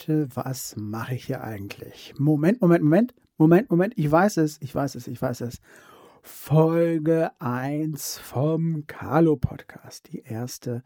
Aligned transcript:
Leute, 0.00 0.28
was 0.34 0.76
mache 0.78 1.14
ich 1.14 1.26
hier 1.26 1.42
eigentlich? 1.42 2.14
Moment, 2.16 2.62
Moment, 2.62 2.82
Moment, 2.82 3.14
Moment, 3.36 3.70
Moment, 3.70 3.92
ich 3.98 4.10
weiß 4.10 4.38
es, 4.38 4.56
ich 4.62 4.74
weiß 4.74 4.94
es, 4.94 5.06
ich 5.06 5.20
weiß 5.20 5.42
es. 5.42 5.60
Folge 6.22 7.30
1 7.38 8.16
vom 8.18 8.86
Carlo 8.86 9.36
Podcast, 9.36 10.10
die 10.10 10.20
erste 10.20 10.82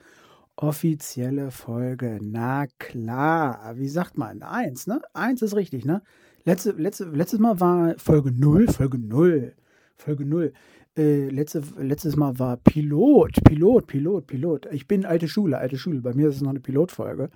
offizielle 0.56 1.52
Folge. 1.52 2.18
Na 2.22 2.66
klar, 2.80 3.74
wie 3.76 3.88
sagt 3.88 4.18
man? 4.18 4.42
Eins, 4.42 4.88
ne? 4.88 5.00
Eins 5.12 5.42
ist 5.42 5.54
richtig, 5.54 5.84
ne? 5.84 6.02
Letzte, 6.44 6.72
letzte, 6.72 7.04
letztes 7.04 7.38
Mal 7.38 7.60
war 7.60 7.94
Folge 7.98 8.32
0, 8.32 8.66
Folge 8.66 8.98
0, 8.98 9.54
Folge 9.96 10.24
0. 10.24 10.52
Äh, 10.96 11.28
letzte, 11.28 11.62
letztes 11.78 12.16
Mal 12.16 12.36
war 12.40 12.56
Pilot, 12.56 13.44
Pilot, 13.44 13.86
Pilot, 13.86 14.26
Pilot. 14.26 14.66
Ich 14.72 14.88
bin 14.88 15.04
alte 15.04 15.28
Schule, 15.28 15.58
alte 15.58 15.78
Schule. 15.78 16.00
Bei 16.00 16.14
mir 16.14 16.28
ist 16.30 16.36
es 16.36 16.42
noch 16.42 16.50
eine 16.50 16.60
Pilotfolge. 16.60 17.30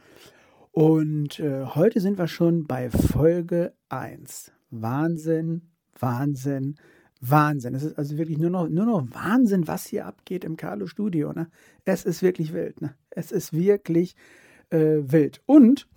Und 0.73 1.41
äh, 1.41 1.65
heute 1.65 2.01
sind 2.01 2.19
wir 2.19 2.29
schon 2.29 2.67
bei 2.67 2.91
Folge 2.91 3.73
1. 3.89 4.53
Wahnsinn, 4.71 5.63
Wahnsinn, 5.99 6.77
Wahnsinn. 7.21 7.75
Es 7.75 7.83
ist 7.83 7.99
also 7.99 8.17
wirklich 8.19 8.39
nur 8.39 8.51
noch, 8.51 8.69
nur 8.69 8.87
noch 8.87 9.07
Wahnsinn, 9.13 9.67
was 9.67 9.87
hier 9.87 10.07
abgeht 10.07 10.45
im 10.45 10.57
Carlo 10.57 10.87
Studio. 10.87 11.33
Ne? 11.33 11.49
Es 11.85 12.05
ist 12.05 12.23
wirklich 12.23 12.53
wild. 12.53 12.81
Ne? 12.81 12.95
Es 13.11 13.33
ist 13.33 13.53
wirklich 13.53 14.15
äh, 14.71 14.99
wild. 15.01 15.41
Und 15.47 15.89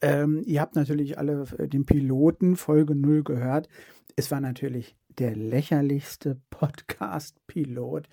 ähm, 0.00 0.42
ihr 0.44 0.60
habt 0.60 0.76
natürlich 0.76 1.18
alle 1.18 1.46
äh, 1.58 1.66
den 1.66 1.86
Piloten 1.86 2.56
Folge 2.56 2.94
0 2.94 3.24
gehört. 3.24 3.68
Es 4.14 4.30
war 4.30 4.40
natürlich 4.40 4.96
der 5.18 5.34
lächerlichste 5.34 6.40
Podcast-Pilot 6.50 8.08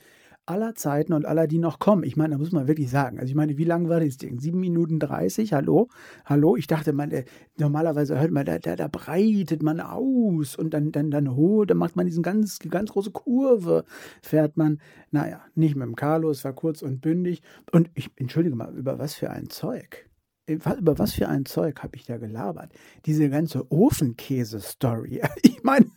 aller 0.49 0.75
Zeiten 0.75 1.13
und 1.13 1.25
aller, 1.25 1.47
die 1.47 1.59
noch 1.59 1.79
kommen. 1.79 2.03
Ich 2.03 2.17
meine, 2.17 2.33
da 2.33 2.37
muss 2.37 2.51
man 2.51 2.67
wirklich 2.67 2.89
sagen. 2.89 3.19
Also 3.19 3.29
ich 3.29 3.35
meine, 3.35 3.57
wie 3.57 3.63
lang 3.63 3.87
war 3.87 3.99
das 3.99 4.17
Ding? 4.17 4.39
Sieben 4.39 4.59
Minuten 4.59 4.99
dreißig? 4.99 5.53
Hallo? 5.53 5.89
Hallo? 6.25 6.55
Ich 6.55 6.67
dachte, 6.67 6.91
man, 6.93 7.11
äh, 7.11 7.25
normalerweise 7.57 8.19
hört 8.19 8.31
man, 8.31 8.45
da, 8.45 8.57
da, 8.57 8.75
da, 8.75 8.87
breitet 8.87 9.61
man 9.61 9.79
aus 9.79 10.55
und 10.55 10.73
dann, 10.73 10.91
dann, 10.91 11.11
dann 11.11 11.35
holt, 11.35 11.69
dann 11.69 11.77
macht 11.77 11.95
man 11.95 12.05
diesen 12.05 12.23
ganz, 12.23 12.59
ganz 12.59 12.91
große 12.91 13.11
Kurve, 13.11 13.85
fährt 14.21 14.57
man. 14.57 14.79
Naja, 15.11 15.41
nicht 15.55 15.75
mit 15.75 15.85
dem 15.85 15.95
Carlo, 15.95 16.29
es 16.29 16.43
war 16.43 16.53
kurz 16.53 16.81
und 16.81 17.01
bündig. 17.01 17.41
Und 17.71 17.89
ich 17.93 18.09
entschuldige 18.15 18.55
mal, 18.55 18.75
über 18.75 18.97
was 18.97 19.13
für 19.13 19.29
ein 19.29 19.49
Zeug 19.49 20.09
äh, 20.47 20.53
über 20.53 20.97
was 20.97 21.13
für 21.13 21.27
ein 21.29 21.45
Zeug 21.45 21.83
habe 21.83 21.95
ich 21.95 22.05
da 22.05 22.17
gelabert? 22.17 22.71
Diese 23.05 23.29
ganze 23.29 23.71
Ofenkäse-Story. 23.71 25.21
Ich 25.43 25.63
meine, 25.63 25.87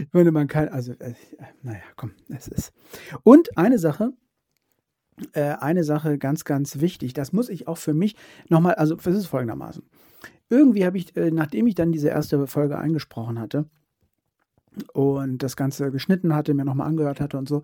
ich 0.00 0.12
meine, 0.12 0.32
man 0.32 0.46
kann, 0.48 0.68
also, 0.68 0.92
äh, 0.92 1.14
naja, 1.62 1.82
komm, 1.96 2.12
es 2.28 2.48
ist. 2.48 2.72
Und 3.22 3.56
eine 3.56 3.78
Sache, 3.78 4.12
äh, 5.32 5.54
eine 5.54 5.84
Sache 5.84 6.18
ganz, 6.18 6.44
ganz 6.44 6.80
wichtig, 6.80 7.12
das 7.12 7.32
muss 7.32 7.48
ich 7.48 7.68
auch 7.68 7.78
für 7.78 7.94
mich 7.94 8.16
nochmal, 8.48 8.74
also 8.74 8.96
es 8.96 9.06
ist 9.06 9.26
folgendermaßen. 9.26 9.82
Irgendwie 10.48 10.84
habe 10.84 10.98
ich, 10.98 11.16
äh, 11.16 11.30
nachdem 11.30 11.66
ich 11.66 11.74
dann 11.74 11.92
diese 11.92 12.08
erste 12.08 12.46
Folge 12.46 12.78
eingesprochen 12.78 13.38
hatte 13.38 13.68
und 14.92 15.42
das 15.42 15.56
Ganze 15.56 15.90
geschnitten 15.90 16.34
hatte, 16.34 16.54
mir 16.54 16.64
nochmal 16.64 16.88
angehört 16.88 17.20
hatte 17.20 17.38
und 17.38 17.48
so, 17.48 17.62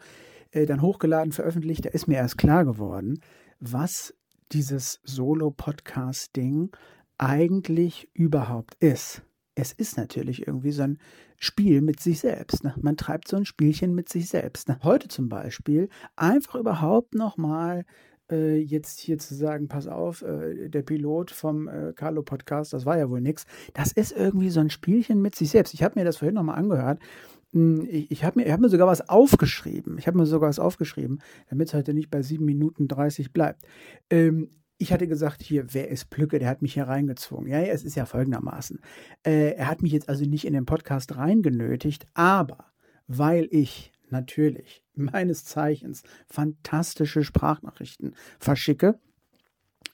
äh, 0.53 0.67
dann 0.67 0.83
hochgeladen, 0.83 1.33
veröffentlicht, 1.33 1.85
da 1.85 1.91
ist 1.91 2.07
mir 2.07 2.17
erst 2.17 2.39
klar 2.39 2.65
geworden, 2.65 3.21
was 3.59 4.15
dieses 4.53 5.01
Solo-Podcast-Ding 5.05 6.71
eigentlich 7.19 8.09
überhaupt 8.15 8.75
ist. 8.81 9.23
Es 9.61 9.73
ist 9.73 9.99
natürlich 9.99 10.47
irgendwie 10.47 10.73
so 10.73 10.85
ein 10.85 10.99
Spiel 11.37 11.83
mit 11.83 12.01
sich 12.01 12.21
selbst. 12.21 12.65
Ne? 12.65 12.75
Man 12.81 12.97
treibt 12.97 13.29
so 13.29 13.37
ein 13.37 13.45
Spielchen 13.45 13.95
mit 13.95 14.09
sich 14.09 14.31
selbst. 14.31 14.69
Ne? 14.69 14.79
Heute 14.83 15.09
zum 15.09 15.29
Beispiel 15.29 15.91
einfach 16.17 16.55
überhaupt 16.55 17.15
nochmal 17.15 17.85
äh, 18.31 18.57
jetzt 18.57 19.01
hier 19.01 19.19
zu 19.19 19.35
sagen, 19.35 19.69
pass 19.69 19.87
auf, 19.87 20.23
äh, 20.23 20.71
der 20.71 20.81
Pilot 20.81 21.31
vom 21.31 21.69
äh, 21.69 21.93
Carlo 21.95 22.23
Podcast, 22.23 22.73
das 22.73 22.87
war 22.87 22.97
ja 22.97 23.11
wohl 23.11 23.21
nichts. 23.21 23.45
Das 23.75 23.93
ist 23.93 24.13
irgendwie 24.13 24.49
so 24.49 24.61
ein 24.61 24.71
Spielchen 24.71 25.21
mit 25.21 25.35
sich 25.35 25.51
selbst. 25.51 25.75
Ich 25.75 25.83
habe 25.83 25.99
mir 25.99 26.07
das 26.07 26.17
vorhin 26.17 26.37
nochmal 26.37 26.57
angehört. 26.57 26.99
Hm, 27.53 27.87
ich, 27.87 28.11
ich 28.11 28.25
habe 28.25 28.41
mir, 28.41 28.51
hab 28.51 28.61
mir 28.61 28.71
sogar 28.71 28.87
was 28.87 29.11
aufgeschrieben. 29.11 29.99
Ich 29.99 30.07
habe 30.07 30.17
mir 30.17 30.25
sogar 30.25 30.49
was 30.49 30.59
aufgeschrieben, 30.59 31.21
damit 31.51 31.69
es 31.69 31.75
heute 31.75 31.93
nicht 31.93 32.11
bei 32.11 32.23
7 32.23 32.43
Minuten 32.43 32.89
30 32.89 33.35
bleibt. 33.35 33.61
Ähm, 34.09 34.49
ich 34.81 34.95
hatte 34.95 35.07
gesagt, 35.07 35.43
hier, 35.43 35.75
wer 35.75 35.89
ist 35.89 36.09
Plücke? 36.09 36.39
Der 36.39 36.49
hat 36.49 36.63
mich 36.63 36.73
hier 36.73 36.89
reingezwungen. 36.89 37.51
Ja, 37.51 37.61
es 37.61 37.85
ist 37.85 37.97
ja 37.97 38.07
folgendermaßen. 38.07 38.81
Äh, 39.27 39.53
er 39.53 39.69
hat 39.69 39.83
mich 39.83 39.93
jetzt 39.93 40.09
also 40.09 40.25
nicht 40.25 40.47
in 40.47 40.55
den 40.55 40.65
Podcast 40.65 41.17
reingenötigt, 41.17 42.07
aber 42.15 42.65
weil 43.07 43.47
ich 43.51 43.93
natürlich 44.09 44.83
meines 44.95 45.45
Zeichens 45.45 46.03
fantastische 46.27 47.25
Sprachnachrichten 47.25 48.15
verschicke, 48.39 48.99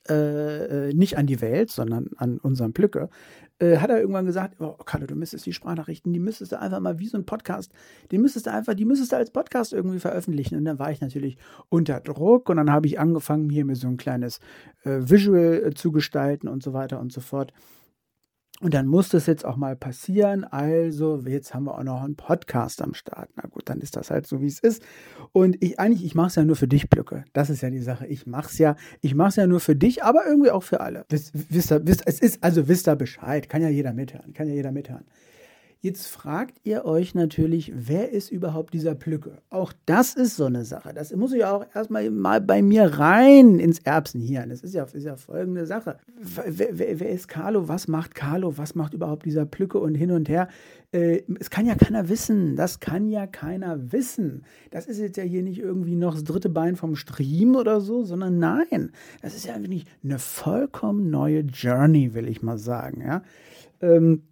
äh, 0.08 0.88
äh 0.88 0.94
nicht 0.94 1.18
an 1.18 1.26
die 1.26 1.40
Welt, 1.40 1.72
sondern 1.72 2.10
an 2.16 2.38
unseren 2.38 2.72
Plücke, 2.72 3.10
äh, 3.58 3.78
hat 3.78 3.90
er 3.90 4.00
irgendwann 4.00 4.26
gesagt, 4.26 4.60
oh 4.60 4.74
Kalle, 4.84 5.06
du 5.06 5.14
müsstest 5.14 5.46
die 5.46 5.52
Sprachnachrichten, 5.52 6.12
die 6.12 6.20
müsstest 6.20 6.52
du 6.52 6.60
einfach 6.60 6.80
mal 6.80 6.98
wie 6.98 7.06
so 7.06 7.16
ein 7.16 7.24
Podcast, 7.24 7.72
die 8.10 8.18
müsstest 8.18 8.46
du 8.46 8.52
einfach, 8.52 8.74
die 8.74 8.84
müsstest 8.84 9.12
du 9.12 9.16
als 9.16 9.30
Podcast 9.30 9.72
irgendwie 9.72 9.98
veröffentlichen. 9.98 10.56
Und 10.56 10.64
dann 10.64 10.78
war 10.78 10.90
ich 10.90 11.00
natürlich 11.00 11.38
unter 11.68 12.00
Druck 12.00 12.48
und 12.48 12.56
dann 12.56 12.70
habe 12.70 12.86
ich 12.86 12.98
angefangen, 12.98 13.48
hier 13.50 13.64
mir 13.64 13.76
so 13.76 13.88
ein 13.88 13.96
kleines 13.96 14.40
äh, 14.84 14.98
Visual 15.00 15.62
äh, 15.64 15.74
zu 15.74 15.92
gestalten 15.92 16.48
und 16.48 16.62
so 16.62 16.72
weiter 16.72 17.00
und 17.00 17.12
so 17.12 17.20
fort. 17.20 17.52
Und 18.60 18.72
dann 18.72 18.86
muss 18.86 19.10
das 19.10 19.26
jetzt 19.26 19.44
auch 19.44 19.56
mal 19.56 19.76
passieren. 19.76 20.44
Also, 20.44 21.22
jetzt 21.26 21.52
haben 21.52 21.64
wir 21.64 21.76
auch 21.76 21.82
noch 21.82 22.02
einen 22.02 22.16
Podcast 22.16 22.80
am 22.80 22.94
Start. 22.94 23.28
Na 23.36 23.44
gut, 23.48 23.68
dann 23.68 23.80
ist 23.80 23.96
das 23.96 24.10
halt 24.10 24.26
so, 24.26 24.40
wie 24.40 24.46
es 24.46 24.60
ist. 24.60 24.82
Und 25.32 25.62
ich 25.62 25.78
eigentlich, 25.78 26.04
ich 26.04 26.14
mache 26.14 26.28
es 26.28 26.34
ja 26.36 26.44
nur 26.44 26.56
für 26.56 26.68
dich, 26.68 26.88
Blöcke. 26.88 27.24
Das 27.34 27.50
ist 27.50 27.60
ja 27.60 27.68
die 27.68 27.80
Sache. 27.80 28.06
Ich 28.06 28.26
mache 28.26 28.48
es 28.50 28.58
ja, 28.58 28.76
ich 29.02 29.14
mache 29.14 29.28
es 29.28 29.36
ja 29.36 29.46
nur 29.46 29.60
für 29.60 29.76
dich, 29.76 30.02
aber 30.02 30.26
irgendwie 30.26 30.50
auch 30.50 30.62
für 30.62 30.80
alle. 30.80 31.04
Wisst, 31.10 31.32
wisst, 31.34 31.74
wisst, 31.86 32.02
es 32.06 32.20
ist, 32.20 32.42
also 32.42 32.66
wisst 32.66 32.88
ihr 32.88 32.96
Bescheid. 32.96 33.48
Kann 33.48 33.60
ja 33.60 33.68
jeder 33.68 33.92
mithören. 33.92 34.32
Kann 34.32 34.48
ja 34.48 34.54
jeder 34.54 34.72
mithören. 34.72 35.04
Jetzt 35.80 36.06
fragt 36.08 36.58
ihr 36.64 36.86
euch 36.86 37.14
natürlich, 37.14 37.70
wer 37.74 38.10
ist 38.10 38.32
überhaupt 38.32 38.72
dieser 38.72 38.94
Plücke? 38.94 39.38
Auch 39.50 39.74
das 39.84 40.14
ist 40.14 40.34
so 40.34 40.46
eine 40.46 40.64
Sache. 40.64 40.94
Das 40.94 41.14
muss 41.14 41.32
ich 41.32 41.44
auch 41.44 41.66
erstmal 41.74 42.10
mal 42.10 42.40
bei 42.40 42.62
mir 42.62 42.98
rein 42.98 43.58
ins 43.58 43.80
Erbsenhirn. 43.80 44.48
Das 44.48 44.62
ist 44.62 44.74
ja, 44.74 44.84
ist 44.84 45.04
ja 45.04 45.16
folgende 45.16 45.66
Sache. 45.66 45.98
Wer, 46.18 46.78
wer, 46.78 47.00
wer, 47.00 47.10
ist 47.10 47.28
Carlo? 47.28 47.68
Was 47.68 47.88
macht 47.88 48.14
Carlo? 48.14 48.56
Was 48.56 48.74
macht 48.74 48.94
überhaupt 48.94 49.26
dieser 49.26 49.44
Plücke 49.44 49.78
und 49.78 49.94
hin 49.94 50.10
und 50.10 50.30
her? 50.30 50.48
Äh, 50.92 51.22
es 51.38 51.50
kann 51.50 51.66
ja 51.66 51.74
keiner 51.74 52.08
wissen. 52.08 52.56
Das 52.56 52.80
kann 52.80 53.10
ja 53.10 53.26
keiner 53.26 53.92
wissen. 53.92 54.44
Das 54.70 54.86
ist 54.86 54.98
jetzt 54.98 55.18
ja 55.18 55.24
hier 55.24 55.42
nicht 55.42 55.58
irgendwie 55.58 55.94
noch 55.94 56.14
das 56.14 56.24
dritte 56.24 56.48
Bein 56.48 56.76
vom 56.76 56.96
Stream 56.96 57.54
oder 57.54 57.82
so, 57.82 58.02
sondern 58.02 58.38
nein. 58.38 58.92
Das 59.20 59.36
ist 59.36 59.46
ja 59.46 59.60
wirklich 59.60 59.84
eine 60.02 60.18
vollkommen 60.18 61.10
neue 61.10 61.40
Journey, 61.40 62.14
will 62.14 62.28
ich 62.28 62.42
mal 62.42 62.58
sagen. 62.58 63.02
Ja. 63.02 63.22
Ähm, 63.82 64.22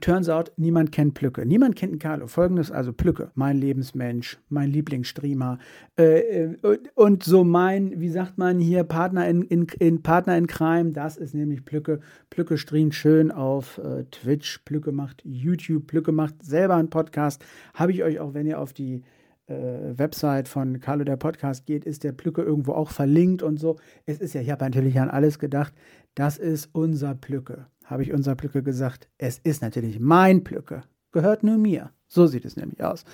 Turns 0.00 0.28
out, 0.28 0.52
niemand 0.56 0.92
kennt 0.92 1.14
Plücke. 1.14 1.46
Niemand 1.46 1.76
kennt 1.76 2.00
Carlo. 2.00 2.26
Folgendes, 2.26 2.70
also 2.70 2.92
Plücke, 2.92 3.30
mein 3.34 3.56
Lebensmensch, 3.58 4.38
mein 4.48 4.70
Lieblingsstreamer 4.70 5.58
äh, 5.98 6.18
äh 6.18 6.78
und 6.94 7.22
so 7.22 7.44
mein, 7.44 8.00
wie 8.00 8.08
sagt 8.08 8.38
man 8.38 8.58
hier, 8.58 8.84
Partner 8.84 9.28
in, 9.28 9.42
in, 9.42 9.66
in, 9.78 10.02
Partner 10.02 10.36
in 10.36 10.46
Crime, 10.46 10.92
das 10.92 11.16
ist 11.16 11.34
nämlich 11.34 11.64
Plücke. 11.64 12.00
Plücke 12.30 12.58
streamt 12.58 12.94
schön 12.94 13.30
auf 13.30 13.78
äh, 13.78 14.04
Twitch, 14.10 14.58
Plücke 14.64 14.92
macht 14.92 15.22
YouTube, 15.24 15.86
Plücke 15.86 16.12
macht 16.12 16.44
selber 16.44 16.74
einen 16.74 16.90
Podcast. 16.90 17.44
Habe 17.74 17.92
ich 17.92 18.02
euch 18.02 18.20
auch, 18.20 18.34
wenn 18.34 18.46
ihr 18.46 18.60
auf 18.60 18.72
die 18.72 19.02
äh, 19.46 19.54
Website 19.96 20.48
von 20.48 20.80
Carlo 20.80 21.04
der 21.04 21.16
Podcast 21.16 21.66
geht, 21.66 21.84
ist 21.84 22.04
der 22.04 22.12
Plücke 22.12 22.42
irgendwo 22.42 22.72
auch 22.72 22.90
verlinkt 22.90 23.42
und 23.42 23.58
so. 23.58 23.76
Es 24.04 24.18
ist 24.18 24.34
ja, 24.34 24.40
ich 24.40 24.50
habe 24.50 24.64
natürlich 24.64 24.98
an 24.98 25.10
alles 25.10 25.38
gedacht, 25.38 25.72
das 26.14 26.38
ist 26.38 26.70
unser 26.72 27.14
Plücke 27.14 27.66
habe 27.86 28.02
ich 28.02 28.12
unser 28.12 28.34
Plücke 28.34 28.62
gesagt, 28.62 29.08
es 29.16 29.38
ist 29.38 29.62
natürlich 29.62 29.98
mein 29.98 30.44
Plücke, 30.44 30.82
gehört 31.12 31.42
nur 31.42 31.56
mir. 31.56 31.90
So 32.08 32.26
sieht 32.26 32.44
es 32.44 32.56
nämlich 32.56 32.84
aus. 32.84 33.04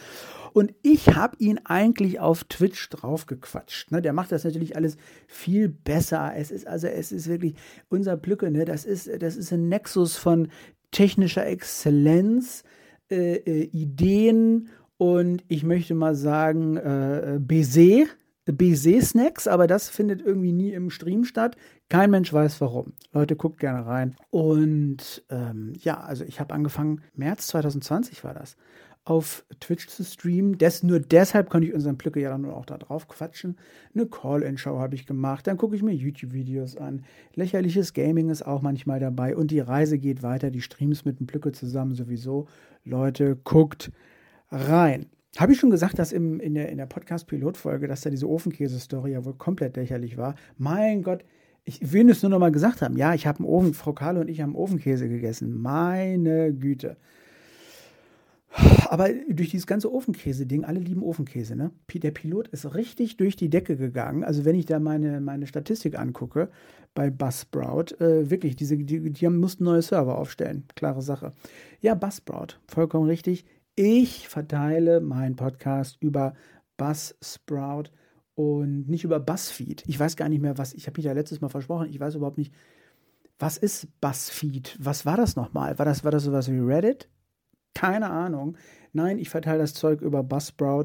Und 0.52 0.74
ich 0.82 1.14
habe 1.14 1.36
ihn 1.38 1.58
eigentlich 1.64 2.20
auf 2.20 2.44
Twitch 2.44 2.90
draufgequatscht. 2.90 3.90
Ne? 3.90 4.02
Der 4.02 4.12
macht 4.12 4.32
das 4.32 4.44
natürlich 4.44 4.76
alles 4.76 4.98
viel 5.26 5.68
besser. 5.68 6.32
Es 6.36 6.50
ist 6.50 6.66
also, 6.66 6.88
es 6.88 7.10
ist 7.10 7.28
wirklich 7.28 7.54
unser 7.88 8.18
Plücke, 8.18 8.50
ne? 8.50 8.66
das, 8.66 8.84
ist, 8.84 9.08
das 9.22 9.36
ist 9.36 9.52
ein 9.52 9.68
Nexus 9.68 10.16
von 10.16 10.48
technischer 10.90 11.46
Exzellenz, 11.46 12.64
äh, 13.10 13.36
äh, 13.36 13.62
Ideen 13.72 14.68
und 14.98 15.42
ich 15.48 15.64
möchte 15.64 15.94
mal 15.94 16.14
sagen, 16.14 16.76
äh, 16.76 17.38
Baiser. 17.40 18.06
BC-Snacks, 18.50 19.46
aber 19.46 19.68
das 19.68 19.88
findet 19.88 20.20
irgendwie 20.20 20.50
nie 20.50 20.72
im 20.72 20.90
Stream 20.90 21.24
statt. 21.24 21.56
Kein 21.92 22.10
Mensch 22.10 22.32
weiß 22.32 22.58
warum. 22.62 22.94
Leute, 23.12 23.36
guckt 23.36 23.60
gerne 23.60 23.84
rein. 23.84 24.16
Und 24.30 25.22
ähm, 25.28 25.74
ja, 25.80 26.00
also 26.00 26.24
ich 26.24 26.40
habe 26.40 26.54
angefangen, 26.54 27.02
März 27.14 27.48
2020 27.48 28.24
war 28.24 28.32
das, 28.32 28.56
auf 29.04 29.44
Twitch 29.60 29.88
zu 29.88 30.02
streamen. 30.02 30.56
Des, 30.56 30.82
nur 30.82 31.00
deshalb 31.00 31.50
konnte 31.50 31.68
ich 31.68 31.74
unseren 31.74 31.98
Plücke 31.98 32.22
ja 32.22 32.30
dann 32.30 32.46
auch 32.46 32.64
da 32.64 32.78
drauf 32.78 33.08
quatschen. 33.08 33.58
Eine 33.94 34.06
Call-In-Show 34.06 34.78
habe 34.78 34.94
ich 34.94 35.04
gemacht. 35.04 35.46
Dann 35.46 35.58
gucke 35.58 35.76
ich 35.76 35.82
mir 35.82 35.92
YouTube-Videos 35.92 36.78
an. 36.78 37.04
Lächerliches 37.34 37.92
Gaming 37.92 38.30
ist 38.30 38.46
auch 38.46 38.62
manchmal 38.62 38.98
dabei. 38.98 39.36
Und 39.36 39.50
die 39.50 39.60
Reise 39.60 39.98
geht 39.98 40.22
weiter. 40.22 40.50
Die 40.50 40.62
Streams 40.62 41.04
mit 41.04 41.20
dem 41.20 41.26
Plücke 41.26 41.52
zusammen 41.52 41.94
sowieso. 41.94 42.48
Leute, 42.86 43.36
guckt 43.44 43.92
rein. 44.50 45.10
Habe 45.36 45.52
ich 45.52 45.60
schon 45.60 45.68
gesagt, 45.68 45.98
dass 45.98 46.12
im, 46.12 46.40
in 46.40 46.54
der, 46.54 46.70
in 46.70 46.78
der 46.78 46.86
Podcast-Pilotfolge, 46.86 47.86
dass 47.86 48.00
da 48.00 48.08
diese 48.08 48.30
Ofenkäse-Story 48.30 49.12
ja 49.12 49.26
wohl 49.26 49.34
komplett 49.34 49.76
lächerlich 49.76 50.16
war? 50.16 50.36
Mein 50.56 51.02
Gott, 51.02 51.22
Ich 51.64 51.92
will 51.92 52.10
es 52.10 52.22
nur 52.22 52.30
noch 52.30 52.38
mal 52.38 52.50
gesagt 52.50 52.82
haben. 52.82 52.96
Ja, 52.96 53.14
ich 53.14 53.26
habe 53.26 53.38
einen 53.38 53.48
Ofen, 53.48 53.74
Frau 53.74 53.92
Kahle 53.92 54.20
und 54.20 54.28
ich 54.28 54.40
haben 54.40 54.56
Ofenkäse 54.56 55.08
gegessen. 55.08 55.60
Meine 55.60 56.52
Güte. 56.52 56.96
Aber 58.90 59.08
durch 59.30 59.50
dieses 59.50 59.66
ganze 59.66 59.90
Ofenkäse-Ding, 59.90 60.64
alle 60.64 60.80
lieben 60.80 61.02
Ofenkäse, 61.02 61.56
ne? 61.56 61.70
Der 61.94 62.10
Pilot 62.10 62.48
ist 62.48 62.74
richtig 62.74 63.16
durch 63.16 63.36
die 63.36 63.48
Decke 63.48 63.76
gegangen. 63.76 64.24
Also 64.24 64.44
wenn 64.44 64.54
ich 64.54 64.66
da 64.66 64.78
meine, 64.78 65.20
meine 65.20 65.46
Statistik 65.46 65.98
angucke 65.98 66.50
bei 66.94 67.08
Buzzsprout, 67.08 67.94
äh, 68.00 68.28
wirklich, 68.28 68.56
diese, 68.56 68.76
die, 68.76 69.10
die 69.10 69.28
mussten 69.28 69.64
neue 69.64 69.80
Server 69.80 70.18
aufstellen. 70.18 70.64
Klare 70.74 71.00
Sache. 71.00 71.32
Ja, 71.80 71.94
Buzzsprout, 71.94 72.58
vollkommen 72.66 73.06
richtig. 73.06 73.46
Ich 73.74 74.28
verteile 74.28 75.00
meinen 75.00 75.36
Podcast 75.36 75.96
über 76.00 76.34
Buzzsprout 76.76 77.84
und 78.34 78.88
nicht 78.88 79.04
über 79.04 79.20
Buzzfeed. 79.20 79.84
Ich 79.86 79.98
weiß 79.98 80.16
gar 80.16 80.28
nicht 80.28 80.40
mehr, 80.40 80.58
was, 80.58 80.72
ich 80.74 80.86
habe 80.86 80.98
mich 80.98 81.06
da 81.06 81.12
letztes 81.12 81.40
Mal 81.40 81.48
versprochen, 81.48 81.88
ich 81.88 82.00
weiß 82.00 82.14
überhaupt 82.14 82.38
nicht, 82.38 82.52
was 83.38 83.56
ist 83.56 83.88
Buzzfeed? 84.00 84.76
Was 84.80 85.04
war 85.04 85.16
das 85.16 85.36
nochmal? 85.36 85.78
War 85.78 85.84
das, 85.84 86.04
war 86.04 86.10
das 86.10 86.24
sowas 86.24 86.50
wie 86.50 86.58
Reddit? 86.58 87.08
Keine 87.74 88.10
Ahnung. 88.10 88.56
Nein, 88.92 89.18
ich 89.18 89.30
verteile 89.30 89.58
das 89.58 89.74
Zeug 89.74 90.00
über 90.00 90.22
Buzzsprout. 90.22 90.84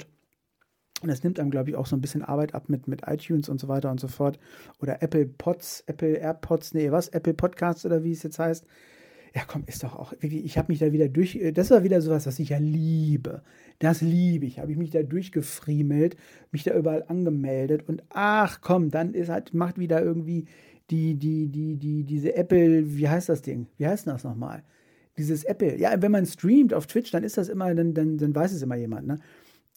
Und 1.01 1.09
das 1.09 1.23
nimmt 1.23 1.39
einem, 1.39 1.51
glaube 1.51 1.69
ich, 1.69 1.75
auch 1.75 1.85
so 1.85 1.95
ein 1.95 2.01
bisschen 2.01 2.23
Arbeit 2.23 2.55
ab 2.55 2.69
mit, 2.69 2.88
mit 2.88 3.03
iTunes 3.05 3.50
und 3.50 3.59
so 3.59 3.67
weiter 3.67 3.91
und 3.91 4.00
so 4.00 4.07
fort. 4.07 4.39
Oder 4.79 5.03
Apple 5.03 5.27
Pods, 5.27 5.83
Apple 5.85 6.17
AirPods, 6.17 6.73
nee, 6.73 6.91
was? 6.91 7.09
Apple 7.09 7.35
Podcasts 7.35 7.85
oder 7.85 8.03
wie 8.03 8.13
es 8.13 8.23
jetzt 8.23 8.39
heißt. 8.39 8.65
Ja, 9.35 9.44
komm, 9.45 9.63
ist 9.68 9.83
doch 9.83 9.95
auch 9.95 10.13
ich 10.21 10.57
habe 10.57 10.71
mich 10.71 10.79
da 10.79 10.91
wieder 10.91 11.09
durch, 11.09 11.39
das 11.53 11.69
war 11.69 11.83
wieder 11.83 12.01
sowas, 12.01 12.25
was 12.25 12.39
ich 12.39 12.50
ja 12.50 12.57
liebe. 12.57 13.44
Das 13.79 14.01
liebe 14.01 14.45
ich. 14.45 14.59
Habe 14.59 14.71
ich 14.71 14.77
mich 14.77 14.91
da 14.91 15.03
durchgefriemelt, 15.03 16.15
mich 16.51 16.63
da 16.63 16.75
überall 16.75 17.03
angemeldet 17.07 17.88
und 17.88 18.03
ach 18.09 18.62
komm, 18.62 18.89
dann 18.89 19.13
ist 19.13 19.29
halt, 19.29 19.53
macht 19.53 19.77
wieder 19.77 20.01
irgendwie 20.01 20.45
die, 20.89 21.15
die, 21.15 21.47
die, 21.47 21.75
die, 21.75 22.03
diese 22.03 22.35
Apple, 22.35 22.97
wie 22.97 23.07
heißt 23.07 23.29
das 23.29 23.41
Ding? 23.41 23.68
Wie 23.77 23.88
heißt 23.88 24.07
das 24.07 24.24
nochmal? 24.24 24.63
Dieses 25.18 25.44
Apple, 25.44 25.77
ja, 25.77 26.01
wenn 26.01 26.12
man 26.12 26.25
streamt 26.25 26.74
auf 26.74 26.88
Twitch, 26.88 27.12
dann 27.12 27.24
ist 27.24 27.38
das 27.38 27.50
immer, 27.50 27.74
dann, 27.74 27.94
dann, 27.94 28.18
dann 28.18 28.35
weiß 28.35 28.53
es 28.53 28.62
immer 28.62 28.75
jemand, 28.75 29.07
ne? 29.07 29.19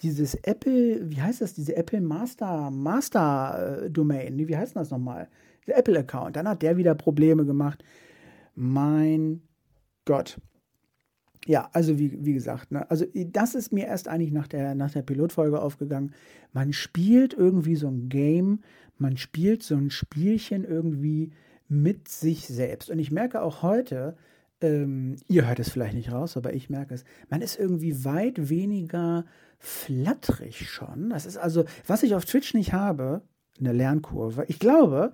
Dieses 0.02 0.34
Apple, 0.34 1.10
wie 1.10 1.20
heißt 1.20 1.42
das, 1.42 1.52
diese 1.52 1.76
Apple 1.76 2.00
Master, 2.00 2.70
Master 2.70 3.82
äh, 3.84 3.90
Domain, 3.90 4.38
wie 4.48 4.56
heißt 4.56 4.74
das 4.76 4.90
nochmal? 4.90 5.28
Der 5.66 5.76
Apple 5.76 5.98
Account, 5.98 6.36
dann 6.36 6.48
hat 6.48 6.62
der 6.62 6.76
wieder 6.78 6.94
Probleme 6.94 7.44
gemacht. 7.44 7.84
Mein 8.60 9.40
Gott. 10.04 10.38
Ja, 11.46 11.70
also 11.72 11.98
wie, 11.98 12.26
wie 12.26 12.34
gesagt, 12.34 12.70
ne, 12.70 12.90
also 12.90 13.06
das 13.14 13.54
ist 13.54 13.72
mir 13.72 13.86
erst 13.86 14.06
eigentlich 14.06 14.32
nach 14.32 14.48
der, 14.48 14.74
nach 14.74 14.90
der 14.90 15.00
Pilotfolge 15.00 15.62
aufgegangen. 15.62 16.12
Man 16.52 16.74
spielt 16.74 17.32
irgendwie 17.32 17.76
so 17.76 17.88
ein 17.88 18.10
Game, 18.10 18.60
man 18.98 19.16
spielt 19.16 19.62
so 19.62 19.76
ein 19.76 19.88
Spielchen 19.88 20.64
irgendwie 20.64 21.32
mit 21.68 22.08
sich 22.08 22.48
selbst. 22.48 22.90
Und 22.90 22.98
ich 22.98 23.10
merke 23.10 23.40
auch 23.40 23.62
heute, 23.62 24.14
ähm, 24.60 25.16
ihr 25.26 25.48
hört 25.48 25.58
es 25.58 25.70
vielleicht 25.70 25.94
nicht 25.94 26.12
raus, 26.12 26.36
aber 26.36 26.52
ich 26.52 26.68
merke 26.68 26.92
es, 26.92 27.04
man 27.30 27.40
ist 27.40 27.58
irgendwie 27.58 28.04
weit 28.04 28.50
weniger 28.50 29.24
flatterig 29.58 30.68
schon. 30.68 31.08
Das 31.08 31.24
ist 31.24 31.38
also, 31.38 31.64
was 31.86 32.02
ich 32.02 32.14
auf 32.14 32.26
Twitch 32.26 32.52
nicht 32.52 32.74
habe, 32.74 33.22
eine 33.60 33.72
Lernkurve. 33.72 34.44
Ich 34.48 34.58
glaube, 34.58 35.12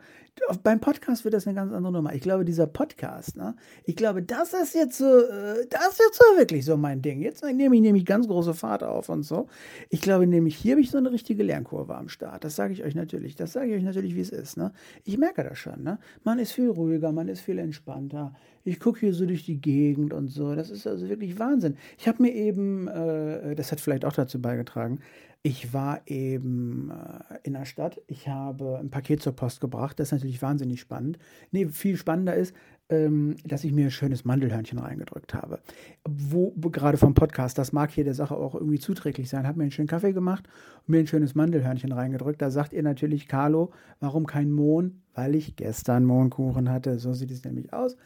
beim 0.62 0.80
Podcast 0.80 1.24
wird 1.24 1.34
das 1.34 1.46
eine 1.46 1.54
ganz 1.54 1.72
andere 1.72 1.92
Nummer. 1.92 2.14
Ich 2.14 2.20
glaube, 2.20 2.44
dieser 2.44 2.66
Podcast, 2.66 3.36
ne? 3.36 3.54
Ich 3.84 3.96
glaube, 3.96 4.22
das 4.22 4.52
ist 4.52 4.74
jetzt 4.74 4.98
so, 4.98 5.06
äh, 5.06 5.66
das 5.70 5.92
ist 5.92 6.00
jetzt 6.00 6.18
so 6.18 6.38
wirklich 6.38 6.64
so 6.64 6.76
mein 6.76 7.00
Ding. 7.00 7.22
Jetzt 7.22 7.42
nehme 7.42 7.74
ich 7.74 7.82
nämlich 7.82 8.04
ganz 8.04 8.28
große 8.28 8.52
Fahrt 8.52 8.82
auf 8.82 9.08
und 9.08 9.22
so. 9.22 9.48
Ich 9.88 10.02
glaube 10.02 10.26
nämlich, 10.26 10.56
hier 10.56 10.72
habe 10.72 10.82
ich 10.82 10.90
so 10.90 10.98
eine 10.98 11.10
richtige 11.10 11.42
Lernkurve 11.42 11.94
am 11.94 12.08
Start. 12.08 12.44
Das 12.44 12.54
sage 12.54 12.74
ich 12.74 12.84
euch 12.84 12.94
natürlich. 12.94 13.34
Das 13.34 13.54
sage 13.54 13.70
ich 13.70 13.76
euch 13.76 13.82
natürlich, 13.82 14.14
wie 14.14 14.20
es 14.20 14.30
ist, 14.30 14.56
ne? 14.56 14.72
Ich 15.04 15.16
merke 15.16 15.42
das 15.42 15.58
schon, 15.58 15.82
ne? 15.82 15.98
Man 16.22 16.38
ist 16.38 16.52
viel 16.52 16.68
ruhiger, 16.68 17.12
man 17.12 17.28
ist 17.28 17.40
viel 17.40 17.58
entspannter. 17.58 18.34
Ich 18.64 18.78
gucke 18.78 19.00
hier 19.00 19.14
so 19.14 19.24
durch 19.24 19.44
die 19.44 19.60
Gegend 19.60 20.12
und 20.12 20.28
so. 20.28 20.54
Das 20.54 20.70
ist 20.70 20.86
also 20.86 21.08
wirklich 21.08 21.38
Wahnsinn. 21.38 21.76
Ich 21.98 22.08
habe 22.08 22.22
mir 22.22 22.34
eben, 22.34 22.88
äh, 22.88 23.54
das 23.54 23.72
hat 23.72 23.80
vielleicht 23.80 24.04
auch 24.04 24.12
dazu 24.12 24.40
beigetragen, 24.40 25.00
ich 25.46 25.72
war 25.72 26.00
eben 26.06 26.90
äh, 26.90 27.38
in 27.44 27.52
der 27.52 27.66
Stadt. 27.66 28.00
Ich 28.08 28.26
habe 28.26 28.78
ein 28.80 28.90
Paket 28.90 29.22
zur 29.22 29.32
Post 29.32 29.60
gebracht. 29.60 30.00
Das 30.00 30.08
ist 30.08 30.12
natürlich 30.12 30.42
wahnsinnig 30.42 30.80
spannend. 30.80 31.20
Nee, 31.52 31.68
viel 31.68 31.96
spannender 31.96 32.34
ist, 32.34 32.52
ähm, 32.88 33.36
dass 33.44 33.62
ich 33.62 33.70
mir 33.70 33.84
ein 33.84 33.90
schönes 33.92 34.24
Mandelhörnchen 34.24 34.80
reingedrückt 34.80 35.34
habe. 35.34 35.60
Wo, 36.04 36.50
gerade 36.50 36.98
vom 36.98 37.14
Podcast, 37.14 37.58
das 37.58 37.72
mag 37.72 37.92
hier 37.92 38.02
der 38.02 38.14
Sache 38.14 38.34
auch 38.34 38.56
irgendwie 38.56 38.80
zuträglich 38.80 39.28
sein, 39.28 39.46
habe 39.46 39.58
mir 39.58 39.64
einen 39.64 39.70
schönen 39.70 39.86
Kaffee 39.86 40.12
gemacht 40.12 40.48
und 40.80 40.88
mir 40.88 40.98
ein 40.98 41.06
schönes 41.06 41.36
Mandelhörnchen 41.36 41.92
reingedrückt. 41.92 42.42
Da 42.42 42.50
sagt 42.50 42.72
ihr 42.72 42.82
natürlich, 42.82 43.28
Carlo, 43.28 43.70
warum 44.00 44.26
kein 44.26 44.50
Mohn? 44.50 45.02
Weil 45.14 45.36
ich 45.36 45.54
gestern 45.54 46.04
Mohnkuchen 46.04 46.68
hatte. 46.68 46.98
So 46.98 47.12
sieht 47.12 47.30
es 47.30 47.44
nämlich 47.44 47.72
aus. 47.72 47.96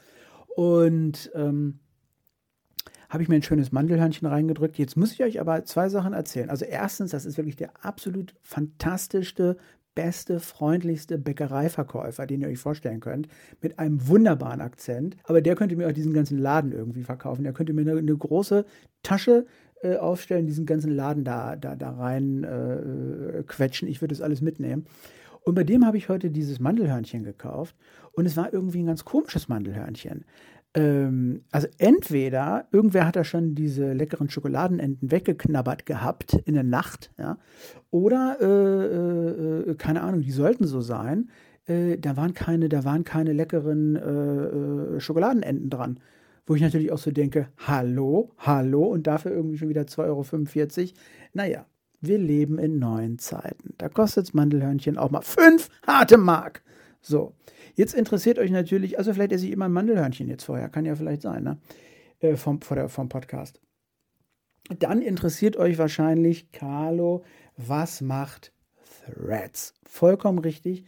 Und 0.57 1.31
ähm, 1.35 1.79
habe 3.11 3.25
ich 3.25 3.29
mir 3.29 3.35
ein 3.35 3.43
schönes 3.43 3.73
Mandelhörnchen 3.73 4.27
reingedrückt. 4.27 4.79
Jetzt 4.79 4.97
muss 4.97 5.13
ich 5.13 5.23
euch 5.23 5.41
aber 5.41 5.65
zwei 5.65 5.89
Sachen 5.89 6.13
erzählen. 6.13 6.49
Also 6.49 6.65
erstens, 6.65 7.11
das 7.11 7.27
ist 7.27 7.37
wirklich 7.37 7.57
der 7.57 7.73
absolut 7.85 8.35
fantastischste, 8.43 9.57
beste, 9.97 10.39
freundlichste 10.39 11.19
Bäckereiverkäufer, 11.19 12.27
den 12.27 12.41
ihr 12.41 12.49
euch 12.49 12.61
vorstellen 12.61 13.01
könnt, 13.01 13.27
mit 13.61 13.81
einem 13.81 14.07
wunderbaren 14.07 14.61
Akzent. 14.61 15.17
Aber 15.25 15.43
der 15.43 15.57
könnte 15.57 15.75
mir 15.75 15.89
auch 15.89 15.93
diesen 15.93 16.13
ganzen 16.13 16.39
Laden 16.39 16.73
irgendwie 16.73 17.03
verkaufen. 17.03 17.43
Der 17.43 17.53
könnte 17.53 17.73
mir 17.73 17.83
eine, 17.83 17.99
eine 17.99 18.17
große 18.17 18.65
Tasche 19.03 19.45
äh, 19.83 19.97
aufstellen, 19.97 20.47
diesen 20.47 20.65
ganzen 20.65 20.93
Laden 20.93 21.25
da, 21.25 21.57
da, 21.57 21.75
da 21.75 21.91
rein 21.91 22.45
äh, 22.45 23.43
quetschen. 23.43 23.89
Ich 23.89 24.01
würde 24.01 24.15
das 24.15 24.23
alles 24.23 24.41
mitnehmen. 24.41 24.87
Und 25.43 25.57
bei 25.57 25.65
dem 25.65 25.85
habe 25.85 25.97
ich 25.97 26.09
heute 26.09 26.31
dieses 26.31 26.61
Mandelhörnchen 26.61 27.25
gekauft. 27.25 27.75
Und 28.13 28.27
es 28.27 28.37
war 28.37 28.53
irgendwie 28.53 28.83
ein 28.83 28.87
ganz 28.87 29.05
komisches 29.05 29.49
Mandelhörnchen 29.49 30.25
ähm, 30.75 31.43
also 31.51 31.67
entweder 31.79 32.69
irgendwer 32.71 33.07
hat 33.07 33.17
da 33.17 33.25
schon 33.25 33.55
diese 33.55 33.93
leckeren 33.93 34.31
Schokoladenenden 34.31 34.99
weggeknabbert 35.11 35.85
gehabt 35.85 36.35
in 36.45 36.55
der 36.55 36.63
Nacht, 36.63 37.11
ja, 37.19 37.39
oder 37.91 38.37
äh, 38.41 38.47
äh, 38.47 39.71
äh 39.71 39.75
keine 39.75 40.03
Ahnung, 40.03 40.21
die 40.23 40.31
sollten 40.31 40.67
so 40.67 40.81
sein. 40.81 41.31
Äh, 41.67 41.99
da 41.99 42.17
waren 42.17 42.35
keine, 42.35 42.69
da 42.69 42.85
waren 42.85 43.05
keine 43.05 43.33
leckeren 43.33 43.97
äh, 43.97 44.97
äh, 44.97 45.01
Schokoladenenden 45.01 45.71
dran. 45.71 46.01
Wo 46.47 46.55
ich 46.55 46.63
natürlich 46.63 46.91
auch 46.91 46.99
so 46.99 47.11
denke, 47.11 47.49
hallo, 47.59 48.33
hallo, 48.39 48.85
und 48.85 49.07
dafür 49.07 49.31
irgendwie 49.33 49.59
schon 49.59 49.69
wieder 49.69 49.83
2,45 49.83 50.79
Euro. 50.81 50.91
Naja, 51.33 51.67
wir 52.01 52.19
leben 52.19 52.59
in 52.59 52.79
neuen 52.79 53.19
Zeiten. 53.19 53.75
Da 53.79 53.89
kostet 53.89 54.35
Mandelhörnchen 54.35 54.99
auch 54.99 55.11
mal 55.11 55.21
5 55.21 55.69
harte 55.87 56.17
Mark. 56.17 56.63
So. 57.01 57.35
Jetzt 57.75 57.95
interessiert 57.95 58.39
euch 58.39 58.51
natürlich, 58.51 58.99
also 58.99 59.13
vielleicht 59.13 59.33
esse 59.33 59.47
ich 59.47 59.53
immer 59.53 59.67
ein 59.67 59.73
Mandelhörnchen 59.73 60.29
jetzt 60.29 60.45
vorher, 60.45 60.69
kann 60.69 60.85
ja 60.85 60.95
vielleicht 60.95 61.23
sein, 61.23 61.45
ne? 61.45 61.59
Äh, 62.21 62.37
vom, 62.37 62.61
vor 62.61 62.77
der, 62.77 62.89
vom 62.89 63.09
Podcast. 63.09 63.61
Dann 64.79 65.03
interessiert 65.03 65.57
euch 65.57 65.79
wahrscheinlich, 65.79 66.53
Carlo, 66.53 67.25
was 67.57 68.01
macht 68.01 68.53
Threads? 69.05 69.75
Vollkommen 69.85 70.39
richtig. 70.39 70.85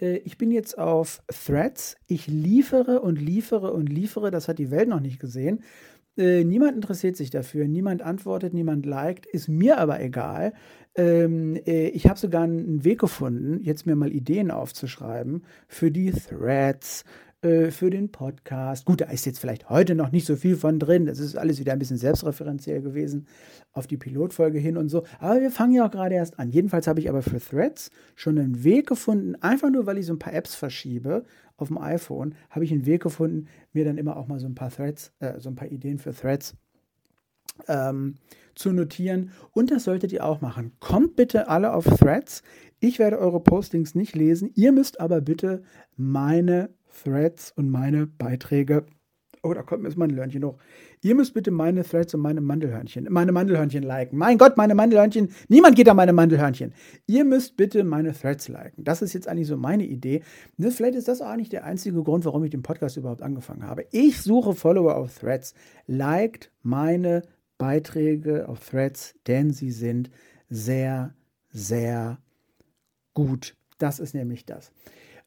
Äh, 0.00 0.16
ich 0.18 0.36
bin 0.36 0.50
jetzt 0.50 0.76
auf 0.76 1.22
Threads. 1.28 1.96
Ich 2.06 2.26
liefere 2.26 3.00
und 3.00 3.20
liefere 3.20 3.72
und 3.72 3.88
liefere. 3.88 4.30
Das 4.30 4.48
hat 4.48 4.58
die 4.58 4.70
Welt 4.70 4.88
noch 4.88 5.00
nicht 5.00 5.20
gesehen. 5.20 5.62
Äh, 6.16 6.44
niemand 6.44 6.74
interessiert 6.74 7.16
sich 7.16 7.30
dafür, 7.30 7.66
niemand 7.66 8.02
antwortet, 8.02 8.52
niemand 8.52 8.84
liked, 8.84 9.24
ist 9.24 9.48
mir 9.48 9.78
aber 9.78 10.00
egal. 10.00 10.52
Ähm, 10.94 11.56
äh, 11.66 11.88
ich 11.88 12.06
habe 12.06 12.18
sogar 12.18 12.42
einen 12.42 12.84
Weg 12.84 13.00
gefunden, 13.00 13.62
jetzt 13.62 13.86
mir 13.86 13.96
mal 13.96 14.12
Ideen 14.12 14.50
aufzuschreiben 14.50 15.44
für 15.66 15.90
die 15.90 16.12
Threads, 16.12 17.04
äh, 17.42 17.70
für 17.70 17.90
den 17.90 18.12
Podcast. 18.12 18.84
Gut, 18.84 19.00
da 19.00 19.06
ist 19.06 19.26
jetzt 19.26 19.38
vielleicht 19.40 19.68
heute 19.68 19.94
noch 19.94 20.12
nicht 20.12 20.26
so 20.26 20.36
viel 20.36 20.54
von 20.54 20.78
drin. 20.78 21.06
Das 21.06 21.18
ist 21.18 21.36
alles 21.36 21.58
wieder 21.58 21.72
ein 21.72 21.78
bisschen 21.78 21.96
selbstreferenziell 21.96 22.82
gewesen 22.82 23.26
auf 23.72 23.86
die 23.86 23.96
Pilotfolge 23.96 24.58
hin 24.58 24.76
und 24.76 24.90
so. 24.90 25.04
Aber 25.18 25.40
wir 25.40 25.50
fangen 25.50 25.72
ja 25.72 25.86
auch 25.86 25.90
gerade 25.90 26.14
erst 26.14 26.38
an. 26.38 26.50
Jedenfalls 26.50 26.86
habe 26.86 27.00
ich 27.00 27.08
aber 27.08 27.22
für 27.22 27.40
Threads 27.40 27.90
schon 28.14 28.38
einen 28.38 28.62
Weg 28.62 28.86
gefunden, 28.86 29.34
einfach 29.40 29.70
nur 29.70 29.86
weil 29.86 29.98
ich 29.98 30.06
so 30.06 30.12
ein 30.12 30.18
paar 30.18 30.34
Apps 30.34 30.54
verschiebe 30.54 31.24
auf 31.56 31.68
dem 31.68 31.78
iPhone, 31.78 32.34
habe 32.50 32.64
ich 32.64 32.72
einen 32.72 32.86
Weg 32.86 33.02
gefunden, 33.02 33.46
mir 33.72 33.84
dann 33.84 33.98
immer 33.98 34.16
auch 34.16 34.26
mal 34.26 34.38
so 34.38 34.46
ein 34.46 34.54
paar 34.54 34.70
Threads, 34.70 35.12
äh, 35.20 35.40
so 35.40 35.48
ein 35.48 35.56
paar 35.56 35.68
Ideen 35.68 35.98
für 35.98 36.14
Threads 36.14 36.54
ähm, 37.68 38.16
zu 38.54 38.72
notieren. 38.72 39.30
Und 39.52 39.70
das 39.70 39.84
solltet 39.84 40.12
ihr 40.12 40.24
auch 40.24 40.40
machen. 40.40 40.72
Kommt 40.80 41.16
bitte 41.16 41.48
alle 41.48 41.72
auf 41.72 41.84
Threads. 41.84 42.42
Ich 42.80 42.98
werde 42.98 43.18
eure 43.18 43.40
Postings 43.40 43.94
nicht 43.94 44.16
lesen. 44.16 44.50
Ihr 44.54 44.72
müsst 44.72 45.00
aber 45.00 45.20
bitte 45.20 45.62
meine 45.96 46.70
Threads 47.04 47.52
und 47.52 47.70
meine 47.70 48.06
Beiträge. 48.06 48.86
Oh, 49.44 49.52
da 49.54 49.62
kommt 49.62 49.82
mir 49.82 49.88
das 49.88 49.96
Mandelhörnchen 49.96 50.44
hoch. 50.44 50.56
Ihr 51.00 51.16
müsst 51.16 51.34
bitte 51.34 51.50
meine 51.50 51.82
Threads 51.82 52.14
und 52.14 52.20
meine 52.20 52.40
Mandelhörnchen, 52.40 53.08
meine 53.10 53.32
Mandelhörnchen 53.32 53.82
liken. 53.82 54.16
Mein 54.16 54.38
Gott, 54.38 54.56
meine 54.56 54.76
Mandelhörnchen. 54.76 55.30
Niemand 55.48 55.74
geht 55.74 55.88
an 55.88 55.96
meine 55.96 56.12
Mandelhörnchen. 56.12 56.72
Ihr 57.08 57.24
müsst 57.24 57.56
bitte 57.56 57.82
meine 57.82 58.12
Threads 58.12 58.46
liken. 58.46 58.84
Das 58.84 59.02
ist 59.02 59.14
jetzt 59.14 59.26
eigentlich 59.26 59.48
so 59.48 59.56
meine 59.56 59.84
Idee. 59.84 60.22
Ne, 60.58 60.70
vielleicht 60.70 60.94
ist 60.94 61.08
das 61.08 61.20
auch 61.20 61.34
nicht 61.34 61.52
der 61.52 61.64
einzige 61.64 62.04
Grund, 62.04 62.24
warum 62.24 62.44
ich 62.44 62.50
den 62.50 62.62
Podcast 62.62 62.96
überhaupt 62.96 63.22
angefangen 63.22 63.66
habe. 63.66 63.84
Ich 63.90 64.22
suche 64.22 64.54
Follower 64.54 64.94
auf 64.94 65.18
Threads. 65.18 65.54
Liked 65.88 66.52
meine 66.62 67.22
Beiträge 67.62 68.48
auf 68.48 68.68
Threads, 68.68 69.14
denn 69.28 69.52
sie 69.52 69.70
sind 69.70 70.10
sehr, 70.50 71.14
sehr 71.48 72.18
gut. 73.14 73.54
Das 73.78 74.00
ist 74.00 74.14
nämlich 74.14 74.44
das. 74.44 74.72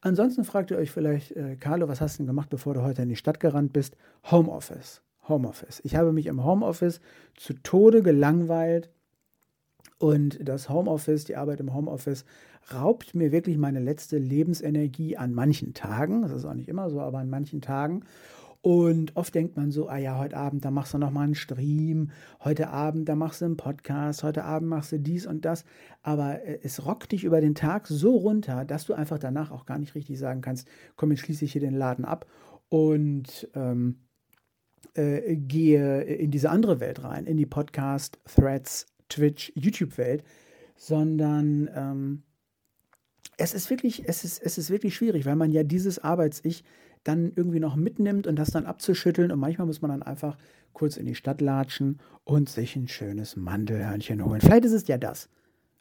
Ansonsten 0.01 0.43
fragt 0.43 0.69
ihr 0.69 0.77
euch 0.77 0.91
vielleicht, 0.91 1.31
äh, 1.31 1.55
Carlo, 1.55 1.87
was 1.87 2.01
hast 2.01 2.15
du 2.15 2.23
denn 2.23 2.27
gemacht, 2.27 2.49
bevor 2.49 2.73
du 2.73 2.81
heute 2.81 3.03
in 3.03 3.07
die 3.07 3.15
Stadt 3.15 3.39
gerannt 3.39 3.71
bist? 3.71 3.95
Homeoffice. 4.29 5.01
Homeoffice. 5.29 5.79
Ich 5.85 5.95
habe 5.95 6.11
mich 6.11 6.25
im 6.25 6.43
Homeoffice 6.43 6.99
zu 7.35 7.53
Tode 7.53 8.03
gelangweilt 8.03 8.89
und 9.97 10.37
das 10.45 10.67
Homeoffice, 10.67 11.23
die 11.23 11.37
Arbeit 11.37 11.61
im 11.61 11.73
Homeoffice, 11.73 12.25
raubt 12.73 13.15
mir 13.15 13.31
wirklich 13.31 13.57
meine 13.57 13.79
letzte 13.79 14.17
Lebensenergie 14.17 15.15
an 15.15 15.33
manchen 15.33 15.73
Tagen. 15.73 16.21
Das 16.21 16.33
ist 16.33 16.43
auch 16.43 16.53
nicht 16.53 16.67
immer 16.67 16.89
so, 16.89 16.99
aber 16.99 17.19
an 17.19 17.29
manchen 17.29 17.61
Tagen. 17.61 18.03
Und 18.65 19.15
oft 19.15 19.35
denkt 19.35 19.55
man 19.57 19.69
so, 19.69 19.89
ah 19.89 19.97
ja, 19.97 20.17
heute 20.17 20.37
Abend, 20.37 20.65
da 20.65 20.71
machst 20.71 20.95
du 20.95 20.97
nochmal 20.97 21.25
einen 21.25 21.35
Stream, 21.35 22.09
heute 22.43 22.69
Abend, 22.69 23.07
da 23.07 23.15
machst 23.15 23.41
du 23.41 23.45
einen 23.45 23.57
Podcast, 23.57 24.23
heute 24.23 24.43
Abend 24.43 24.69
machst 24.69 24.91
du 24.91 24.99
dies 24.99 25.27
und 25.27 25.45
das. 25.45 25.65
Aber 26.01 26.43
äh, 26.43 26.61
es 26.63 26.83
rockt 26.83 27.11
dich 27.11 27.25
über 27.25 27.41
den 27.41 27.53
Tag 27.53 27.85
so 27.85 28.15
runter, 28.15 28.65
dass 28.65 28.85
du 28.85 28.95
einfach 28.95 29.19
danach 29.19 29.51
auch 29.51 29.67
gar 29.67 29.77
nicht 29.77 29.93
richtig 29.93 30.17
sagen 30.17 30.41
kannst, 30.41 30.67
komm, 30.95 31.11
jetzt 31.11 31.19
schließe 31.19 31.45
ich 31.45 31.51
hier 31.51 31.61
den 31.61 31.75
Laden 31.75 32.05
ab 32.05 32.25
und 32.69 33.47
ähm, 33.53 33.99
äh, 34.95 35.35
gehe 35.35 36.01
in 36.01 36.31
diese 36.31 36.49
andere 36.49 36.79
Welt 36.79 37.03
rein, 37.03 37.27
in 37.27 37.37
die 37.37 37.45
Podcast, 37.45 38.17
Threads, 38.25 38.87
Twitch, 39.09 39.51
YouTube-Welt, 39.53 40.23
sondern 40.75 41.69
ähm, 41.75 42.23
es 43.37 43.53
ist 43.53 43.69
wirklich, 43.69 44.09
es 44.09 44.23
ist, 44.23 44.41
es 44.41 44.57
ist 44.57 44.71
wirklich 44.71 44.95
schwierig, 44.95 45.27
weil 45.27 45.35
man 45.35 45.51
ja 45.51 45.61
dieses 45.61 45.99
Arbeits-Ich 45.99 46.63
dann 47.05 47.31
irgendwie 47.35 47.61
noch 47.61 47.77
mitnimmt 47.77 48.27
und 48.27 48.35
das 48.35 48.51
dann 48.51 48.65
abzuschütteln. 48.65 49.31
Und 49.31 49.39
manchmal 49.39 49.67
muss 49.67 49.81
man 49.81 49.91
dann 49.91 50.03
einfach 50.03 50.37
kurz 50.73 50.97
in 50.97 51.05
die 51.05 51.15
Stadt 51.15 51.39
latschen 51.39 51.99
und 52.25 52.49
sich 52.49 52.75
ein 52.75 52.89
schönes 52.89 53.37
Mandelhörnchen 53.37 54.25
holen. 54.25 54.41
Vielleicht 54.41 54.65
ist 54.65 54.73
es 54.73 54.87
ja 54.87 54.97
das. 54.97 55.29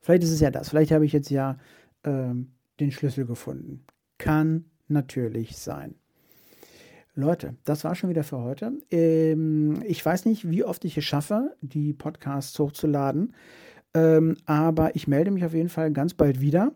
Vielleicht 0.00 0.22
ist 0.22 0.30
es 0.30 0.40
ja 0.40 0.50
das. 0.50 0.68
Vielleicht 0.68 0.92
habe 0.92 1.04
ich 1.04 1.12
jetzt 1.12 1.30
ja 1.30 1.58
ähm, 2.04 2.52
den 2.78 2.92
Schlüssel 2.92 3.26
gefunden. 3.26 3.84
Kann 4.18 4.66
natürlich 4.86 5.56
sein. 5.56 5.96
Leute, 7.14 7.54
das 7.64 7.84
war 7.84 7.94
schon 7.94 8.10
wieder 8.10 8.24
für 8.24 8.38
heute. 8.38 8.72
Ähm, 8.90 9.82
ich 9.86 10.04
weiß 10.04 10.26
nicht, 10.26 10.50
wie 10.50 10.64
oft 10.64 10.84
ich 10.84 10.98
es 10.98 11.04
schaffe, 11.04 11.56
die 11.60 11.92
Podcasts 11.92 12.58
hochzuladen, 12.58 13.34
ähm, 13.94 14.36
aber 14.46 14.94
ich 14.96 15.06
melde 15.06 15.30
mich 15.30 15.44
auf 15.44 15.54
jeden 15.54 15.68
Fall 15.68 15.92
ganz 15.92 16.12
bald 16.14 16.40
wieder. 16.40 16.72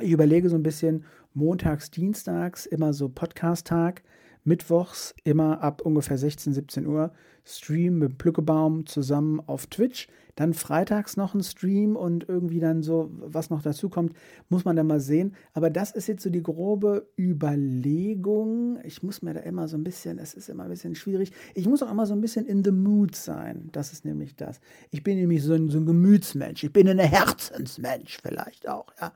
Ich 0.00 0.12
überlege 0.12 0.48
so 0.48 0.54
ein 0.54 0.62
bisschen 0.62 1.04
montags, 1.34 1.90
dienstags, 1.90 2.66
immer 2.66 2.92
so 2.92 3.08
Podcast-Tag, 3.08 4.04
mittwochs 4.44 5.12
immer 5.24 5.60
ab 5.60 5.82
ungefähr 5.82 6.16
16, 6.16 6.54
17 6.54 6.86
Uhr 6.86 7.12
Stream 7.44 7.98
mit 7.98 8.16
Plückebaum 8.16 8.86
zusammen 8.86 9.40
auf 9.46 9.66
Twitch. 9.66 10.06
Dann 10.36 10.54
freitags 10.54 11.16
noch 11.16 11.34
ein 11.34 11.42
Stream 11.42 11.96
und 11.96 12.28
irgendwie 12.28 12.60
dann 12.60 12.84
so, 12.84 13.10
was 13.18 13.50
noch 13.50 13.60
dazu 13.60 13.88
kommt, 13.88 14.12
muss 14.48 14.64
man 14.64 14.76
dann 14.76 14.86
mal 14.86 15.00
sehen. 15.00 15.34
Aber 15.52 15.68
das 15.68 15.90
ist 15.90 16.06
jetzt 16.06 16.22
so 16.22 16.30
die 16.30 16.44
grobe 16.44 17.08
Überlegung. 17.18 18.78
Ich 18.84 19.02
muss 19.02 19.20
mir 19.20 19.34
da 19.34 19.40
immer 19.40 19.66
so 19.66 19.76
ein 19.76 19.82
bisschen, 19.82 20.20
es 20.20 20.34
ist 20.34 20.48
immer 20.48 20.64
ein 20.64 20.70
bisschen 20.70 20.94
schwierig. 20.94 21.32
Ich 21.54 21.66
muss 21.66 21.82
auch 21.82 21.90
immer 21.90 22.06
so 22.06 22.14
ein 22.14 22.20
bisschen 22.20 22.46
in 22.46 22.62
the 22.62 22.70
mood 22.70 23.16
sein. 23.16 23.68
Das 23.72 23.92
ist 23.92 24.04
nämlich 24.04 24.36
das. 24.36 24.60
Ich 24.92 25.02
bin 25.02 25.16
nämlich 25.18 25.42
so 25.42 25.54
ein, 25.54 25.70
so 25.70 25.78
ein 25.78 25.86
Gemütsmensch. 25.86 26.62
Ich 26.62 26.72
bin 26.72 26.88
ein 26.88 27.00
Herzensmensch 27.00 28.18
vielleicht 28.22 28.68
auch, 28.68 28.86
ja. 29.00 29.12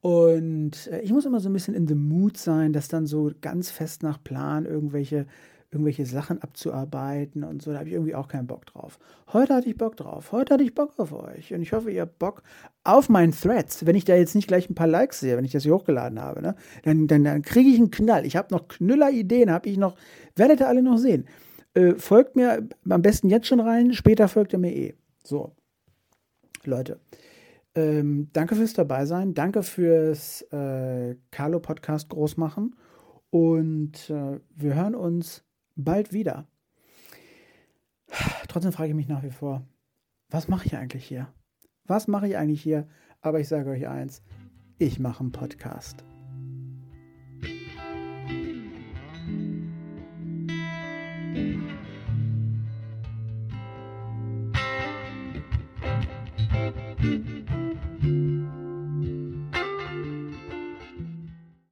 Und 0.00 0.86
äh, 0.88 1.00
ich 1.00 1.12
muss 1.12 1.24
immer 1.24 1.40
so 1.40 1.48
ein 1.48 1.52
bisschen 1.52 1.74
in 1.74 1.88
the 1.88 1.94
mood 1.94 2.36
sein, 2.36 2.72
dass 2.72 2.88
dann 2.88 3.06
so 3.06 3.30
ganz 3.40 3.70
fest 3.70 4.02
nach 4.02 4.22
Plan 4.22 4.64
irgendwelche, 4.64 5.26
irgendwelche 5.70 6.06
Sachen 6.06 6.40
abzuarbeiten 6.40 7.42
und 7.42 7.62
so. 7.62 7.72
Da 7.72 7.78
habe 7.78 7.88
ich 7.88 7.94
irgendwie 7.94 8.14
auch 8.14 8.28
keinen 8.28 8.46
Bock 8.46 8.66
drauf. 8.66 8.98
Heute 9.32 9.54
hatte 9.54 9.68
ich 9.68 9.76
Bock 9.76 9.96
drauf. 9.96 10.30
Heute 10.30 10.54
hatte 10.54 10.62
ich 10.62 10.74
Bock 10.74 10.98
auf 10.98 11.12
euch. 11.12 11.52
Und 11.52 11.62
ich 11.62 11.72
hoffe, 11.72 11.90
ihr 11.90 12.02
habt 12.02 12.18
Bock 12.18 12.42
auf 12.84 13.08
meinen 13.08 13.32
Threads. 13.32 13.86
Wenn 13.86 13.96
ich 13.96 14.04
da 14.04 14.14
jetzt 14.14 14.36
nicht 14.36 14.46
gleich 14.46 14.70
ein 14.70 14.76
paar 14.76 14.86
Likes 14.86 15.20
sehe, 15.20 15.36
wenn 15.36 15.44
ich 15.44 15.52
das 15.52 15.64
hier 15.64 15.74
hochgeladen 15.74 16.20
habe, 16.20 16.42
ne, 16.42 16.54
dann, 16.84 17.08
dann, 17.08 17.24
dann 17.24 17.42
kriege 17.42 17.68
ich 17.68 17.78
einen 17.78 17.90
Knall. 17.90 18.24
Ich 18.24 18.36
habe 18.36 18.54
noch 18.54 18.68
Knüller-Ideen, 18.68 19.50
habe 19.50 19.68
ich 19.68 19.78
noch, 19.78 19.96
werdet 20.36 20.60
ihr 20.60 20.68
alle 20.68 20.82
noch 20.82 20.98
sehen. 20.98 21.26
Äh, 21.74 21.94
folgt 21.94 22.36
mir 22.36 22.68
am 22.88 23.02
besten 23.02 23.28
jetzt 23.28 23.48
schon 23.48 23.60
rein, 23.60 23.92
später 23.92 24.28
folgt 24.28 24.52
ihr 24.52 24.58
mir 24.58 24.74
eh. 24.74 24.94
So, 25.24 25.52
Leute. 26.64 27.00
Ähm, 27.74 28.30
danke 28.32 28.56
fürs 28.56 28.72
dabei 28.72 29.06
sein. 29.06 29.34
Danke 29.34 29.62
fürs 29.62 30.42
äh, 30.52 31.16
Carlo 31.30 31.60
Podcast 31.60 32.08
großmachen. 32.08 32.74
Und 33.30 34.10
äh, 34.10 34.40
wir 34.54 34.74
hören 34.74 34.94
uns 34.94 35.44
bald 35.76 36.12
wieder. 36.12 36.46
Trotzdem 38.48 38.72
frage 38.72 38.90
ich 38.90 38.96
mich 38.96 39.08
nach 39.08 39.22
wie 39.22 39.30
vor, 39.30 39.66
was 40.30 40.48
mache 40.48 40.66
ich 40.66 40.76
eigentlich 40.76 41.04
hier? 41.04 41.28
Was 41.84 42.08
mache 42.08 42.28
ich 42.28 42.36
eigentlich 42.36 42.62
hier? 42.62 42.86
Aber 43.20 43.40
ich 43.40 43.48
sage 43.48 43.70
euch 43.70 43.88
eins, 43.88 44.22
ich 44.78 44.98
mache 44.98 45.20
einen 45.20 45.32
Podcast. 45.32 46.04